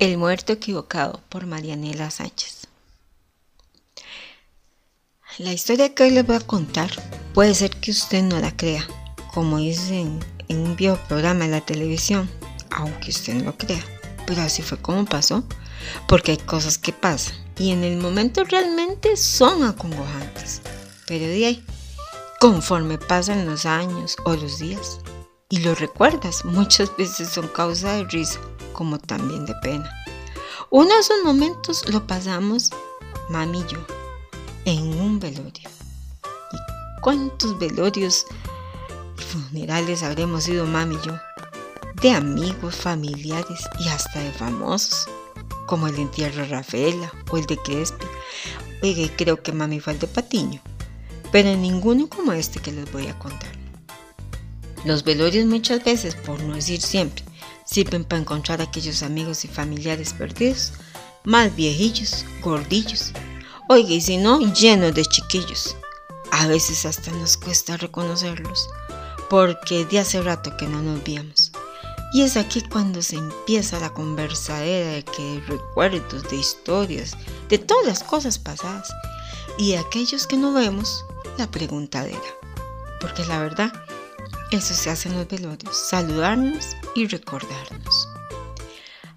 El 0.00 0.18
muerto 0.18 0.52
equivocado 0.52 1.20
por 1.28 1.46
Marianela 1.46 2.10
Sánchez. 2.10 2.66
La 5.38 5.52
historia 5.52 5.94
que 5.94 6.02
hoy 6.02 6.10
les 6.10 6.26
voy 6.26 6.34
a 6.34 6.40
contar 6.40 6.90
puede 7.32 7.54
ser 7.54 7.70
que 7.70 7.92
usted 7.92 8.24
no 8.24 8.40
la 8.40 8.56
crea, 8.56 8.84
como 9.32 9.58
dicen 9.58 10.18
en 10.48 10.58
un 10.58 10.74
viejo 10.74 10.98
programa 11.08 11.44
de 11.44 11.52
la 11.52 11.60
televisión, 11.60 12.28
aunque 12.70 13.10
usted 13.10 13.34
no 13.34 13.44
lo 13.44 13.56
crea. 13.56 13.84
Pero 14.26 14.42
así 14.42 14.62
fue 14.62 14.78
como 14.78 15.04
pasó, 15.04 15.44
porque 16.08 16.32
hay 16.32 16.38
cosas 16.38 16.76
que 16.76 16.92
pasan 16.92 17.36
y 17.56 17.70
en 17.70 17.84
el 17.84 17.96
momento 17.96 18.42
realmente 18.42 19.16
son 19.16 19.62
acongojantes. 19.62 20.60
Pero 21.06 21.26
de 21.26 21.46
ahí, 21.46 21.64
conforme 22.40 22.98
pasan 22.98 23.46
los 23.46 23.64
años 23.64 24.16
o 24.24 24.34
los 24.34 24.58
días, 24.58 24.98
y 25.50 25.58
lo 25.58 25.76
recuerdas, 25.76 26.44
muchas 26.44 26.96
veces 26.96 27.28
son 27.28 27.46
causa 27.46 27.92
de 27.92 28.04
risa 28.04 28.40
como 28.74 28.98
también 28.98 29.46
de 29.46 29.54
pena. 29.62 29.90
Uno 30.68 30.92
de 30.92 31.00
esos 31.00 31.24
momentos 31.24 31.88
lo 31.88 32.06
pasamos 32.06 32.70
mami 33.30 33.60
y 33.60 33.66
yo 33.72 33.78
en 34.66 35.00
un 35.00 35.18
velorio. 35.18 35.70
¿Y 36.52 37.00
cuántos 37.00 37.58
velorios 37.58 38.26
funerales 39.16 40.02
habremos 40.02 40.46
ido 40.48 40.66
mami 40.66 40.96
y 40.96 41.06
yo? 41.06 41.14
De 42.02 42.10
amigos, 42.10 42.76
familiares 42.76 43.60
y 43.78 43.88
hasta 43.88 44.20
de 44.20 44.32
famosos, 44.32 45.06
como 45.66 45.86
el 45.86 45.96
entierro 45.96 46.42
de 46.42 46.48
Rafaela 46.48 47.10
o 47.30 47.38
el 47.38 47.46
de 47.46 47.56
Crespi. 47.56 48.06
Oye, 48.82 49.10
creo 49.16 49.42
que 49.42 49.52
mami 49.52 49.80
fue 49.80 49.94
el 49.94 49.98
de 49.98 50.08
Patiño, 50.08 50.60
pero 51.32 51.56
ninguno 51.56 52.08
como 52.08 52.32
este 52.32 52.60
que 52.60 52.72
les 52.72 52.90
voy 52.92 53.06
a 53.06 53.18
contar. 53.18 53.52
Los 54.84 55.04
velorios 55.04 55.46
muchas 55.46 55.82
veces, 55.82 56.14
por 56.14 56.42
no 56.42 56.56
decir 56.56 56.82
siempre, 56.82 57.24
sirven 57.74 58.04
para 58.04 58.20
encontrar 58.20 58.62
aquellos 58.62 59.02
amigos 59.02 59.44
y 59.44 59.48
familiares 59.48 60.12
perdidos, 60.12 60.72
más 61.24 61.56
viejillos, 61.56 62.24
gordillos, 62.40 63.10
oiga, 63.68 63.90
y 63.90 64.00
si 64.00 64.16
no, 64.16 64.38
llenos 64.52 64.94
de 64.94 65.04
chiquillos. 65.04 65.76
A 66.30 66.46
veces 66.46 66.86
hasta 66.86 67.10
nos 67.10 67.36
cuesta 67.36 67.76
reconocerlos, 67.76 68.68
porque 69.28 69.84
de 69.86 69.98
hace 69.98 70.22
rato 70.22 70.56
que 70.56 70.68
no 70.68 70.82
nos 70.82 71.02
víamos. 71.02 71.50
Y 72.12 72.22
es 72.22 72.36
aquí 72.36 72.62
cuando 72.62 73.02
se 73.02 73.16
empieza 73.16 73.80
la 73.80 73.92
conversadera 73.92 74.92
de 74.92 75.04
que 75.04 75.42
recuerdos, 75.48 76.22
de 76.30 76.36
historias, 76.36 77.16
de 77.48 77.58
todas 77.58 77.86
las 77.86 78.04
cosas 78.04 78.38
pasadas. 78.38 78.88
Y 79.58 79.74
aquellos 79.74 80.28
que 80.28 80.36
no 80.36 80.52
vemos, 80.52 81.04
la 81.38 81.50
preguntadera. 81.50 82.20
Porque 83.00 83.24
la 83.24 83.40
verdad, 83.40 83.72
eso 84.50 84.74
se 84.74 84.90
hace 84.90 85.08
en 85.08 85.16
los 85.16 85.28
velorios, 85.28 85.76
saludarnos 85.76 86.76
y 86.94 87.06
recordarnos. 87.06 88.08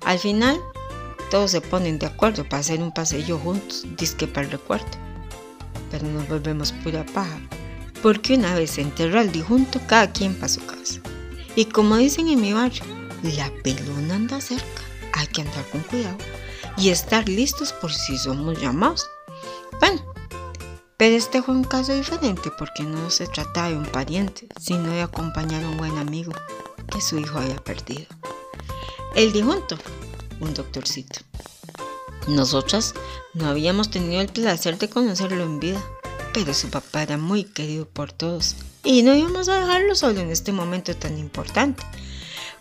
Al 0.01 0.19
final, 0.19 0.59
todos 1.29 1.51
se 1.51 1.61
ponen 1.61 1.99
de 1.99 2.05
acuerdo 2.05 2.43
para 2.43 2.59
hacer 2.59 2.81
un 2.81 2.93
paseo 2.93 3.37
juntos, 3.37 3.85
disque 3.97 4.27
para 4.27 4.45
el 4.45 4.51
recuerdo. 4.51 4.87
Pero 5.91 6.07
nos 6.07 6.27
volvemos 6.27 6.71
pura 6.71 7.05
paja, 7.05 7.39
porque 8.01 8.35
una 8.35 8.55
vez 8.55 8.71
se 8.71 8.81
enterró 8.81 9.19
al 9.19 9.31
dijunto, 9.31 9.79
cada 9.87 10.11
quien 10.11 10.35
para 10.35 10.49
su 10.49 10.65
casa. 10.65 11.01
Y 11.55 11.65
como 11.65 11.97
dicen 11.97 12.29
en 12.29 12.41
mi 12.41 12.53
barrio, 12.53 12.83
la 13.23 13.51
pelona 13.63 14.15
anda 14.15 14.39
cerca, 14.39 14.81
hay 15.13 15.27
que 15.27 15.41
andar 15.41 15.65
con 15.71 15.81
cuidado 15.81 16.17
y 16.77 16.89
estar 16.89 17.27
listos 17.27 17.73
por 17.73 17.93
si 17.93 18.17
somos 18.17 18.61
llamados. 18.61 19.09
Bueno, 19.79 20.01
pero 20.97 21.15
este 21.15 21.43
fue 21.43 21.53
un 21.53 21.63
caso 21.63 21.93
diferente 21.93 22.49
porque 22.57 22.83
no 22.83 23.11
se 23.11 23.27
trataba 23.27 23.69
de 23.69 23.77
un 23.77 23.85
pariente, 23.85 24.47
sino 24.59 24.89
de 24.89 25.03
acompañar 25.03 25.63
a 25.63 25.69
un 25.69 25.77
buen 25.77 25.97
amigo 25.99 26.33
que 26.91 27.01
su 27.01 27.19
hijo 27.19 27.37
había 27.37 27.57
perdido. 27.57 28.07
El 29.15 29.31
difunto, 29.31 29.77
un 30.39 30.53
doctorcito. 30.55 31.19
Nosotras 32.27 32.95
no 33.35 33.47
habíamos 33.47 33.91
tenido 33.91 34.21
el 34.21 34.27
placer 34.27 34.77
de 34.79 34.89
conocerlo 34.89 35.43
en 35.43 35.59
vida, 35.59 35.81
pero 36.33 36.53
su 36.53 36.69
papá 36.69 37.03
era 37.03 37.17
muy 37.17 37.43
querido 37.43 37.87
por 37.87 38.11
todos 38.11 38.55
y 38.83 39.03
no 39.03 39.15
íbamos 39.15 39.49
a 39.49 39.59
dejarlo 39.59 39.95
solo 39.95 40.19
en 40.19 40.31
este 40.31 40.51
momento 40.51 40.95
tan 40.95 41.17
importante. 41.17 41.83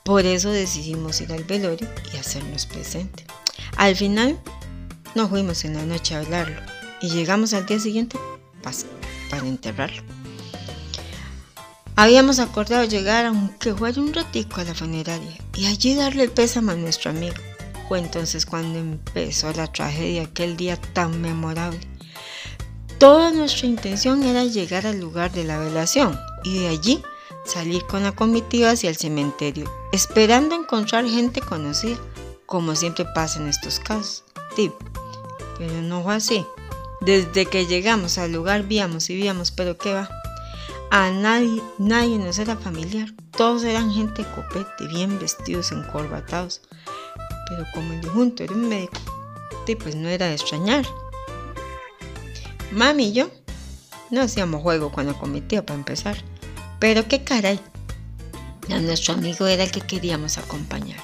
Por 0.04 0.24
eso 0.24 0.50
decidimos 0.50 1.20
ir 1.20 1.32
al 1.32 1.44
velorio 1.44 1.88
y 2.12 2.18
hacernos 2.18 2.66
presente. 2.66 3.26
Al 3.76 3.96
final, 3.96 4.38
nos 5.14 5.30
fuimos 5.30 5.64
en 5.64 5.74
la 5.74 5.84
noche 5.84 6.14
a 6.14 6.20
hablarlo 6.20 6.75
y 7.00 7.08
llegamos 7.10 7.54
al 7.54 7.66
día 7.66 7.80
siguiente 7.80 8.18
para 9.30 9.46
enterrarlo. 9.46 10.02
Habíamos 11.98 12.40
acordado 12.40 12.84
llegar 12.84 13.24
aunque 13.24 13.74
fuera 13.74 14.00
un 14.00 14.12
ratico 14.12 14.60
a 14.60 14.64
la 14.64 14.74
funeraria 14.74 15.38
y 15.54 15.66
allí 15.66 15.94
darle 15.94 16.24
el 16.24 16.30
pésame 16.30 16.72
a 16.72 16.76
nuestro 16.76 17.10
amigo. 17.10 17.36
Fue 17.88 17.98
entonces 17.98 18.44
cuando 18.44 18.78
empezó 18.78 19.52
la 19.52 19.66
tragedia 19.66 20.24
aquel 20.24 20.56
día 20.56 20.76
tan 20.76 21.20
memorable. 21.20 21.80
Toda 22.98 23.30
nuestra 23.30 23.66
intención 23.66 24.24
era 24.24 24.44
llegar 24.44 24.86
al 24.86 25.00
lugar 25.00 25.32
de 25.32 25.44
la 25.44 25.58
velación 25.58 26.18
y 26.44 26.58
de 26.58 26.68
allí 26.68 27.02
salir 27.46 27.86
con 27.86 28.02
la 28.02 28.12
comitiva 28.12 28.70
hacia 28.70 28.90
el 28.90 28.96
cementerio, 28.96 29.70
esperando 29.92 30.54
encontrar 30.54 31.06
gente 31.06 31.40
conocida, 31.40 31.96
como 32.44 32.74
siempre 32.74 33.04
pasa 33.14 33.38
en 33.38 33.48
estos 33.48 33.78
casos. 33.78 34.24
Pero 35.58 35.82
no 35.82 36.02
fue 36.02 36.14
así. 36.14 36.46
Desde 37.06 37.46
que 37.46 37.66
llegamos 37.66 38.18
al 38.18 38.32
lugar 38.32 38.64
víamos 38.64 39.10
y 39.10 39.14
víamos, 39.14 39.52
pero 39.52 39.78
qué 39.78 39.92
va. 39.92 40.10
A 40.90 41.12
nadie, 41.12 41.62
nadie 41.78 42.18
nos 42.18 42.36
era 42.40 42.56
familiar. 42.56 43.14
Todos 43.30 43.62
eran 43.62 43.92
gente 43.92 44.24
copete, 44.34 44.88
bien 44.88 45.16
vestidos, 45.20 45.70
encorbatados. 45.70 46.62
Pero 47.48 47.64
como 47.72 47.92
el 47.92 48.00
difunto 48.00 48.42
era 48.42 48.54
un 48.54 48.68
médico, 48.68 48.98
pues 49.78 49.94
no 49.94 50.08
era 50.08 50.26
de 50.26 50.32
extrañar. 50.34 50.84
Mami 52.72 53.10
y 53.10 53.12
yo 53.12 53.30
no 54.10 54.22
hacíamos 54.22 54.62
juego 54.62 54.92
la 54.96 55.14
comitiva 55.14 55.62
para 55.62 55.78
empezar. 55.78 56.16
Pero 56.80 57.06
qué 57.06 57.22
caray. 57.22 57.60
A 58.68 58.80
nuestro 58.80 59.14
amigo 59.14 59.46
era 59.46 59.62
el 59.62 59.70
que 59.70 59.80
queríamos 59.80 60.38
acompañar. 60.38 60.98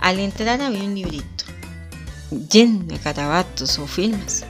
Al 0.00 0.18
entrar 0.18 0.60
había 0.60 0.82
un 0.82 0.96
librito 0.96 1.44
lleno 2.50 2.82
de 2.86 2.98
garabatos 2.98 3.78
o 3.78 3.86
filmes 3.86 4.44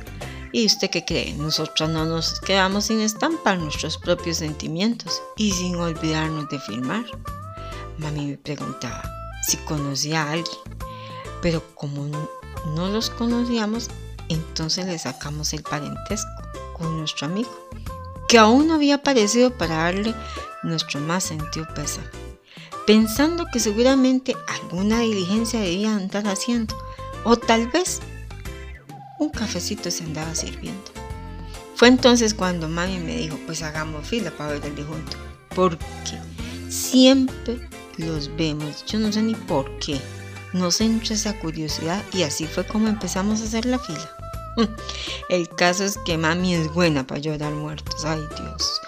¿Y 0.52 0.66
usted 0.66 0.90
qué 0.90 1.04
cree? 1.04 1.34
Nosotros 1.34 1.88
no 1.90 2.04
nos 2.04 2.40
quedamos 2.40 2.86
sin 2.86 3.00
estampar 3.00 3.58
nuestros 3.58 3.98
propios 3.98 4.38
sentimientos 4.38 5.22
y 5.36 5.52
sin 5.52 5.76
olvidarnos 5.76 6.48
de 6.48 6.60
filmar. 6.60 7.04
Mami 7.98 8.26
me 8.26 8.38
preguntaba 8.38 9.02
si 9.46 9.56
conocía 9.58 10.22
a 10.22 10.32
alguien, 10.32 10.58
pero 11.42 11.62
como 11.74 12.06
no 12.74 12.88
los 12.88 13.10
conocíamos, 13.10 13.88
entonces 14.28 14.86
le 14.86 14.98
sacamos 14.98 15.52
el 15.52 15.62
parentesco 15.62 16.30
con 16.76 16.98
nuestro 16.98 17.26
amigo, 17.26 17.50
que 18.28 18.38
aún 18.38 18.68
no 18.68 18.74
había 18.74 18.96
aparecido 18.96 19.50
para 19.50 19.76
darle 19.76 20.14
nuestro 20.62 21.00
más 21.00 21.24
sentido 21.24 21.66
pésame, 21.74 22.08
pensando 22.86 23.46
que 23.52 23.60
seguramente 23.60 24.36
alguna 24.48 25.00
diligencia 25.00 25.60
debía 25.60 25.94
andar 25.94 26.26
haciendo, 26.26 26.76
o 27.24 27.36
tal 27.36 27.68
vez 27.68 28.00
un 29.18 29.30
cafecito 29.30 29.90
se 29.90 30.04
andaba 30.04 30.34
sirviendo. 30.34 30.90
Fue 31.74 31.88
entonces 31.88 32.34
cuando 32.34 32.68
mami 32.68 32.98
me 32.98 33.16
dijo, 33.16 33.38
pues 33.46 33.62
hagamos 33.62 34.06
fila 34.06 34.30
para 34.30 34.52
ver 34.52 34.64
el 34.64 34.76
difunto, 34.76 35.16
porque 35.54 36.18
siempre 36.68 37.68
los 37.98 38.34
vemos, 38.36 38.84
yo 38.86 38.98
no 38.98 39.12
sé 39.12 39.22
ni 39.22 39.34
por 39.34 39.78
qué, 39.78 40.00
nos 40.52 40.80
entra 40.80 41.14
esa 41.14 41.38
curiosidad 41.38 42.02
y 42.12 42.22
así 42.22 42.46
fue 42.46 42.66
como 42.66 42.88
empezamos 42.88 43.40
a 43.40 43.44
hacer 43.44 43.66
la 43.66 43.78
fila. 43.78 44.10
El 45.28 45.48
caso 45.50 45.84
es 45.84 45.98
que 46.06 46.16
mami 46.16 46.54
es 46.54 46.72
buena 46.72 47.06
para 47.06 47.20
llorar 47.20 47.52
muertos, 47.52 48.04
ay 48.04 48.22
Dios. 48.38 48.80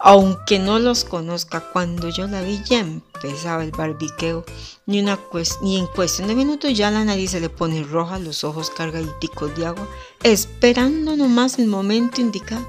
Aunque 0.00 0.58
no 0.58 0.78
los 0.80 1.04
conozca, 1.04 1.60
cuando 1.72 2.08
yo 2.08 2.26
la 2.26 2.42
vi 2.42 2.60
ya 2.64 2.84
empezaba 3.24 3.64
el 3.64 3.70
barbiqueo. 3.70 4.44
Ni, 4.86 5.00
una 5.00 5.18
ni 5.62 5.78
en 5.78 5.86
cuestión 5.86 6.28
de 6.28 6.34
minutos 6.34 6.74
ya 6.74 6.90
la 6.90 7.04
nariz 7.04 7.30
se 7.30 7.40
le 7.40 7.48
pone 7.48 7.82
roja, 7.82 8.18
los 8.18 8.44
ojos 8.44 8.70
cargaditos 8.70 9.56
de 9.56 9.66
agua, 9.66 9.88
esperando 10.22 11.16
nomás 11.16 11.58
el 11.58 11.66
momento 11.66 12.20
indicado 12.20 12.66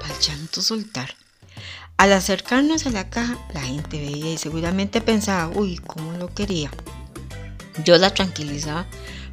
para 0.00 0.14
el 0.14 0.20
llanto 0.20 0.60
soltar. 0.60 1.14
Al 1.96 2.12
acercarnos 2.12 2.86
a 2.86 2.90
la 2.90 3.08
caja, 3.08 3.38
la 3.54 3.62
gente 3.62 3.98
veía 3.98 4.32
y 4.32 4.38
seguramente 4.38 5.00
pensaba, 5.00 5.48
uy, 5.56 5.80
cómo 5.86 6.12
lo 6.12 6.32
quería. 6.34 6.70
Yo 7.84 7.96
la 7.98 8.12
tranquilizaba 8.12 8.86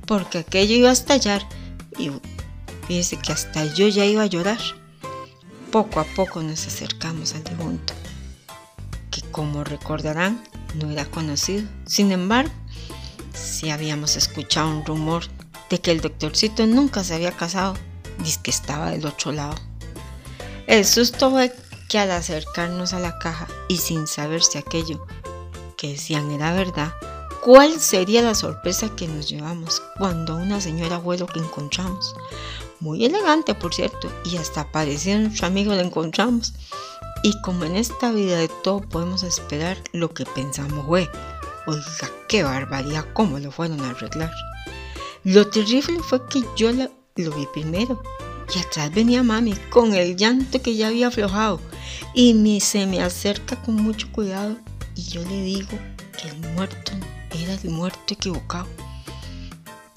porque 0.05 0.39
aquello 0.39 0.75
iba 0.75 0.89
a 0.89 0.93
estallar 0.93 1.45
y 1.97 2.11
fíjese 2.87 3.17
que 3.17 3.33
hasta 3.33 3.65
yo 3.65 3.87
ya 3.87 4.05
iba 4.05 4.23
a 4.23 4.27
llorar. 4.27 4.59
Poco 5.71 5.99
a 5.99 6.03
poco 6.03 6.41
nos 6.43 6.67
acercamos 6.67 7.33
al 7.33 7.43
difunto, 7.43 7.93
que 9.09 9.21
como 9.31 9.63
recordarán 9.63 10.43
no 10.75 10.89
era 10.89 11.05
conocido. 11.05 11.67
Sin 11.85 12.11
embargo, 12.11 12.51
sí 13.33 13.69
habíamos 13.69 14.15
escuchado 14.15 14.69
un 14.69 14.85
rumor 14.85 15.23
de 15.69 15.79
que 15.79 15.91
el 15.91 16.01
doctorcito 16.01 16.65
nunca 16.67 17.03
se 17.03 17.13
había 17.13 17.31
casado, 17.31 17.75
dice 18.19 18.39
que 18.43 18.51
estaba 18.51 18.91
del 18.91 19.05
otro 19.05 19.31
lado. 19.31 19.55
El 20.67 20.85
susto 20.85 21.31
fue 21.31 21.53
que 21.89 21.99
al 21.99 22.11
acercarnos 22.11 22.93
a 22.93 22.99
la 22.99 23.19
caja 23.19 23.47
y 23.67 23.77
sin 23.77 24.07
saber 24.07 24.43
si 24.43 24.57
aquello 24.57 25.05
que 25.77 25.89
decían 25.89 26.31
era 26.31 26.53
verdad, 26.53 26.93
¿Cuál 27.41 27.79
sería 27.79 28.21
la 28.21 28.35
sorpresa 28.35 28.95
que 28.95 29.07
nos 29.07 29.27
llevamos 29.27 29.81
cuando 29.97 30.35
una 30.35 30.61
señora 30.61 30.99
fue 30.99 31.17
lo 31.17 31.25
que 31.25 31.39
encontramos? 31.39 32.13
Muy 32.79 33.03
elegante, 33.03 33.55
por 33.55 33.73
cierto, 33.73 34.11
y 34.23 34.37
hasta 34.37 34.71
parecía 34.71 35.17
nuestro 35.17 35.47
amigo 35.47 35.73
lo 35.73 35.79
encontramos. 35.79 36.53
Y 37.23 37.39
como 37.41 37.65
en 37.65 37.75
esta 37.75 38.11
vida 38.11 38.37
de 38.37 38.49
todo 38.63 38.81
podemos 38.81 39.23
esperar, 39.23 39.77
lo 39.93 40.09
que 40.09 40.25
pensamos 40.25 40.85
fue, 40.85 41.09
oiga, 41.67 42.11
qué 42.27 42.43
barbaridad, 42.43 43.05
cómo 43.13 43.39
lo 43.39 43.51
fueron 43.51 43.81
a 43.81 43.91
arreglar. 43.91 44.31
Lo 45.23 45.47
terrible 45.47 45.99
fue 45.99 46.25
que 46.27 46.43
yo 46.55 46.71
lo 46.71 46.89
vi 47.31 47.45
primero 47.53 48.01
y 48.55 48.59
atrás 48.59 48.93
venía 48.93 49.23
mami 49.23 49.53
con 49.69 49.93
el 49.93 50.17
llanto 50.17 50.61
que 50.61 50.75
ya 50.75 50.87
había 50.87 51.07
aflojado 51.07 51.59
y 52.13 52.59
se 52.59 52.85
me 52.87 53.01
acerca 53.01 53.55
con 53.61 53.75
mucho 53.75 54.11
cuidado 54.11 54.57
y 54.95 55.03
yo 55.03 55.23
le 55.23 55.41
digo 55.43 55.77
que 56.19 56.27
el 56.27 56.37
muerto 56.53 56.91
era 57.39 57.53
el 57.53 57.69
muerto 57.69 58.13
equivocado, 58.13 58.67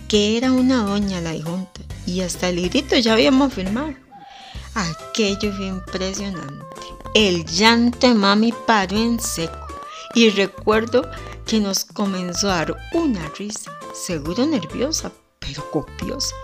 que 0.08 0.36
era 0.36 0.52
una 0.52 0.84
doña 0.84 1.20
la 1.20 1.32
dijunta 1.32 1.80
y 2.06 2.20
hasta 2.20 2.50
el 2.50 2.56
librito 2.56 2.96
ya 2.96 3.14
habíamos 3.14 3.52
firmado. 3.52 3.94
Aquello 4.74 5.52
fue 5.54 5.66
impresionante. 5.66 6.83
El 7.14 7.44
llanto 7.46 8.08
de 8.08 8.14
mami 8.14 8.52
paró 8.66 8.96
en 8.96 9.20
seco 9.20 9.69
y 10.16 10.31
recuerdo 10.31 11.08
que 11.46 11.61
nos 11.61 11.84
comenzó 11.84 12.50
a 12.50 12.56
dar 12.56 12.76
una 12.93 13.28
risa, 13.38 13.70
seguro 13.94 14.44
nerviosa, 14.44 15.12
pero 15.38 15.70
copiosa. 15.70 16.34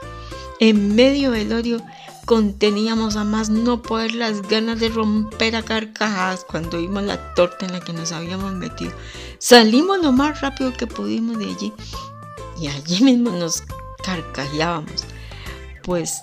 En 0.61 0.95
medio 0.95 1.33
del 1.33 1.53
odio 1.53 1.83
conteníamos 2.25 3.17
a 3.17 3.25
más 3.25 3.51
no 3.51 3.83
poder 3.83 4.15
las 4.15 4.43
ganas 4.43 4.79
de 4.79 4.91
romper 4.91 5.57
a 5.57 5.65
carcajadas 5.65 6.45
cuando 6.45 6.79
vimos 6.79 7.03
la 7.03 7.35
torta 7.35 7.67
en 7.67 7.73
la 7.73 7.81
que 7.81 7.93
nos 7.93 8.13
habíamos 8.13 8.53
metido. 8.53 8.93
Salimos 9.41 10.01
lo 10.01 10.13
más 10.13 10.41
rápido 10.41 10.73
que 10.73 10.87
pudimos 10.87 11.37
de 11.41 11.47
allí 11.47 11.73
y 12.61 12.69
allí 12.69 13.03
mismo 13.03 13.31
nos 13.31 13.65
carcajeábamos. 14.05 15.03
Pues, 15.83 16.21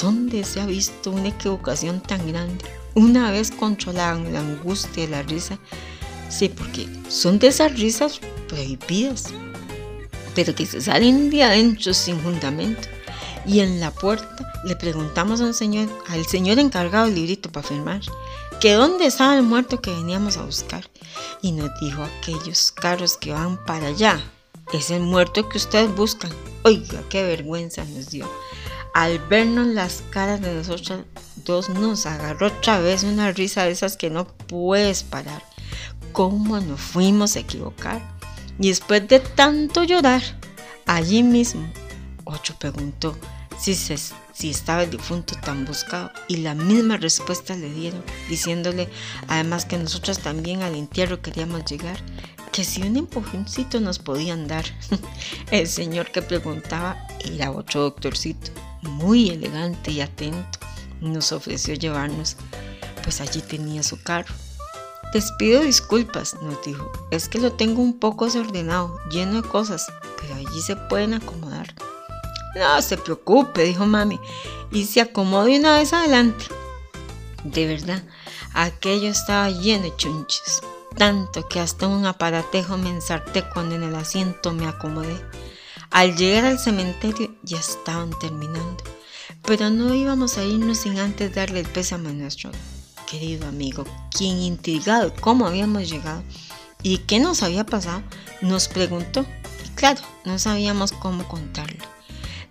¿dónde 0.00 0.44
se 0.44 0.60
ha 0.60 0.66
visto 0.66 1.10
una 1.10 1.30
equivocación 1.30 2.00
tan 2.00 2.24
grande? 2.28 2.79
Una 2.94 3.30
vez 3.30 3.50
controlaban 3.50 4.32
la 4.32 4.40
angustia 4.40 5.04
y 5.04 5.06
la 5.06 5.22
risa, 5.22 5.58
sí, 6.28 6.48
porque 6.48 6.88
son 7.08 7.38
de 7.38 7.48
esas 7.48 7.78
risas 7.78 8.20
prohibidas, 8.48 9.26
pero 10.34 10.54
que 10.54 10.66
se 10.66 10.80
salen 10.80 11.30
de 11.30 11.42
adentro 11.42 11.94
sin 11.94 12.18
fundamento 12.20 12.88
y 13.46 13.60
en 13.60 13.80
la 13.80 13.90
puerta 13.90 14.52
le 14.64 14.76
preguntamos 14.76 15.40
a 15.40 15.52
señor, 15.52 15.88
al 16.08 16.26
señor 16.26 16.58
encargado 16.58 17.06
del 17.06 17.14
librito 17.14 17.50
para 17.50 17.66
firmar, 17.66 18.00
que 18.60 18.74
dónde 18.74 19.06
estaba 19.06 19.36
el 19.36 19.42
muerto 19.42 19.80
que 19.80 19.90
veníamos 19.90 20.36
a 20.36 20.44
buscar. 20.44 20.84
Y 21.42 21.52
nos 21.52 21.70
dijo 21.80 22.02
aquellos 22.02 22.72
carros 22.72 23.16
que 23.16 23.32
van 23.32 23.56
para 23.64 23.88
allá. 23.88 24.20
Es 24.72 24.90
el 24.90 25.00
muerto 25.00 25.48
que 25.48 25.58
ustedes 25.58 25.94
buscan. 25.94 26.30
Oiga, 26.62 27.02
qué 27.08 27.22
vergüenza 27.22 27.84
nos 27.84 28.10
dio. 28.10 28.30
Al 28.94 29.18
vernos 29.18 29.66
las 29.68 30.02
caras 30.10 30.40
de 30.42 30.54
nosotros 30.54 31.00
dos 31.44 31.68
nos 31.68 32.06
agarró 32.06 32.48
otra 32.48 32.80
vez 32.80 33.02
una 33.02 33.32
risa 33.32 33.64
de 33.64 33.72
esas 33.72 33.96
que 33.96 34.10
no 34.10 34.26
puedes 34.26 35.02
parar. 35.02 35.42
¿Cómo 36.12 36.58
nos 36.60 36.80
fuimos 36.80 37.36
a 37.36 37.40
equivocar? 37.40 38.00
Y 38.58 38.68
después 38.68 39.06
de 39.08 39.20
tanto 39.20 39.84
llorar, 39.84 40.22
allí 40.86 41.22
mismo 41.22 41.70
Ocho 42.32 42.54
preguntó 42.58 43.16
si, 43.58 43.74
si 43.74 44.50
estaba 44.50 44.84
el 44.84 44.90
difunto 44.90 45.34
tan 45.42 45.64
buscado 45.64 46.12
y 46.28 46.38
la 46.38 46.54
misma 46.54 46.96
respuesta 46.96 47.56
le 47.56 47.72
dieron, 47.72 48.04
diciéndole 48.28 48.88
además 49.26 49.64
que 49.64 49.76
nosotros 49.76 50.20
también 50.20 50.62
al 50.62 50.76
entierro 50.76 51.20
queríamos 51.20 51.64
llegar, 51.64 51.98
que 52.52 52.64
si 52.64 52.82
un 52.82 52.96
empujoncito 52.96 53.80
nos 53.80 53.98
podían 53.98 54.46
dar. 54.46 54.64
el 55.50 55.66
señor 55.66 56.12
que 56.12 56.22
preguntaba 56.22 57.04
era 57.24 57.50
otro 57.50 57.82
doctorcito, 57.82 58.52
muy 58.82 59.30
elegante 59.30 59.90
y 59.90 60.00
atento, 60.00 60.60
nos 61.00 61.32
ofreció 61.32 61.74
llevarnos, 61.74 62.36
pues 63.02 63.20
allí 63.20 63.40
tenía 63.40 63.82
su 63.82 64.02
carro. 64.02 64.34
Les 65.12 65.32
pido 65.32 65.62
disculpas, 65.62 66.36
nos 66.40 66.62
dijo, 66.62 66.90
es 67.10 67.28
que 67.28 67.40
lo 67.40 67.52
tengo 67.52 67.82
un 67.82 67.98
poco 67.98 68.26
desordenado, 68.26 68.96
lleno 69.10 69.42
de 69.42 69.48
cosas, 69.48 69.86
pero 70.20 70.34
allí 70.34 70.62
se 70.62 70.76
pueden 70.76 71.14
acomodar. 71.14 71.74
No 72.54 72.80
se 72.80 72.96
preocupe, 72.96 73.64
dijo 73.64 73.86
mami, 73.86 74.20
y 74.70 74.86
se 74.86 75.00
acomodó 75.00 75.50
una 75.50 75.78
vez 75.78 75.92
adelante. 75.92 76.44
De 77.42 77.66
verdad, 77.66 78.04
aquello 78.54 79.08
estaba 79.08 79.50
lleno 79.50 79.84
de 79.84 79.96
chunches, 79.96 80.60
tanto 80.96 81.48
que 81.48 81.58
hasta 81.58 81.88
un 81.88 82.06
aparatejo 82.06 82.76
me 82.76 82.90
ensarté 82.90 83.42
cuando 83.48 83.74
en 83.74 83.82
el 83.82 83.94
asiento 83.96 84.52
me 84.52 84.68
acomodé. 84.68 85.20
Al 85.90 86.16
llegar 86.16 86.44
al 86.44 86.58
cementerio 86.60 87.34
ya 87.42 87.58
estaban 87.58 88.10
terminando, 88.20 88.84
pero 89.50 89.68
no 89.68 89.92
íbamos 89.92 90.38
a 90.38 90.44
irnos 90.44 90.78
sin 90.78 91.00
antes 91.00 91.34
darle 91.34 91.58
el 91.58 91.66
pésame 91.66 92.10
a 92.10 92.12
nuestro 92.12 92.52
querido 93.10 93.48
amigo, 93.48 93.84
quien 94.16 94.36
intrigado 94.36 95.12
cómo 95.20 95.44
habíamos 95.44 95.90
llegado 95.90 96.22
y 96.84 96.98
qué 96.98 97.18
nos 97.18 97.42
había 97.42 97.66
pasado, 97.66 98.00
nos 98.42 98.68
preguntó. 98.68 99.26
Y 99.66 99.68
claro, 99.70 100.00
no 100.24 100.38
sabíamos 100.38 100.92
cómo 100.92 101.26
contarlo 101.26 101.84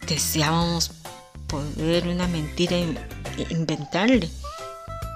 deseábamos 0.06 0.92
poder 1.48 2.06
una 2.10 2.28
mentira 2.28 2.76
inventarle, 3.50 4.30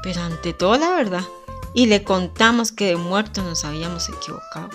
pero 0.04 0.22
ante 0.22 0.54
todo 0.54 0.78
la 0.78 0.92
verdad. 0.92 1.24
Y 1.76 1.88
le 1.88 2.02
contamos 2.06 2.72
que 2.72 2.86
de 2.86 2.96
muerto 2.96 3.44
nos 3.44 3.66
habíamos 3.66 4.08
equivocado 4.08 4.70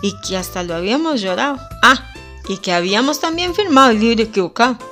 y 0.00 0.14
que 0.20 0.36
hasta 0.36 0.62
lo 0.62 0.76
habíamos 0.76 1.20
llorado. 1.22 1.58
Ah, 1.82 2.12
y 2.48 2.58
que 2.58 2.72
habíamos 2.72 3.18
también 3.18 3.52
firmado 3.52 3.90
el 3.90 3.98
libro 3.98 4.22
equivocado. 4.22 4.91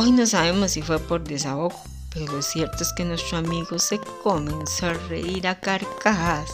Hoy 0.00 0.12
no 0.12 0.24
sabemos 0.28 0.70
si 0.70 0.80
fue 0.80 1.00
por 1.00 1.24
desahogo, 1.24 1.74
pero 2.14 2.30
lo 2.30 2.40
cierto 2.40 2.84
es 2.84 2.92
que 2.92 3.04
nuestro 3.04 3.38
amigo 3.38 3.80
se 3.80 3.98
comenzó 4.22 4.86
a 4.86 4.92
reír 4.92 5.48
a 5.48 5.58
carcajadas. 5.58 6.50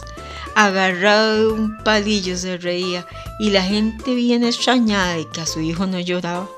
Agarrado 0.55 1.35
de 1.35 1.47
un 1.53 1.77
palillo 1.83 2.35
se 2.37 2.57
reía 2.57 3.05
y 3.39 3.51
la 3.51 3.61
gente 3.61 4.15
bien 4.15 4.43
extrañada 4.43 5.13
de 5.13 5.29
que 5.29 5.41
a 5.41 5.45
su 5.45 5.61
hijo 5.61 5.85
no 5.85 5.99
lloraba 5.99 6.49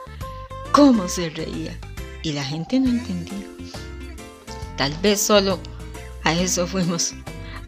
cómo 0.71 1.09
se 1.09 1.29
reía 1.29 1.77
y 2.23 2.31
la 2.31 2.45
gente 2.45 2.79
no 2.79 2.87
entendía. 2.87 3.49
Tal 4.77 4.93
vez 5.03 5.19
solo 5.19 5.59
a 6.23 6.35
eso 6.35 6.67
fuimos, 6.67 7.15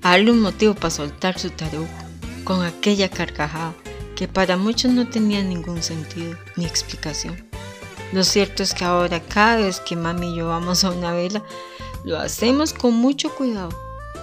a 0.01 0.11
darle 0.11 0.31
un 0.31 0.39
motivo 0.39 0.75
para 0.75 0.91
soltar 0.91 1.37
su 1.37 1.49
tarugo 1.49 1.89
con 2.45 2.63
aquella 2.63 3.09
carcajada 3.09 3.75
que 4.15 4.29
para 4.29 4.55
muchos 4.55 4.93
no 4.93 5.09
tenía 5.09 5.43
ningún 5.43 5.83
sentido 5.83 6.37
ni 6.55 6.65
explicación. 6.65 7.48
Lo 8.11 8.23
cierto 8.23 8.63
es 8.63 8.73
que 8.73 8.85
ahora 8.85 9.19
cada 9.19 9.57
vez 9.57 9.79
que 9.81 9.95
mami 9.95 10.33
y 10.33 10.37
yo 10.37 10.47
vamos 10.47 10.83
a 10.83 10.89
una 10.89 11.13
vela, 11.13 11.43
lo 12.03 12.17
hacemos 12.17 12.73
con 12.73 12.95
mucho 12.95 13.33
cuidado 13.35 13.69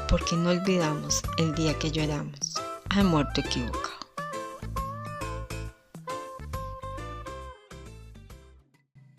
porque 0.08 0.36
no 0.36 0.50
olvidamos 0.50 1.22
el 1.38 1.54
día 1.54 1.78
que 1.78 1.92
lloramos 1.92 2.54
al 2.88 3.04
muerto 3.04 3.40
equivocado. 3.40 3.85